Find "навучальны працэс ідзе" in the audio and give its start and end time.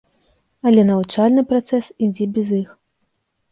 0.91-2.25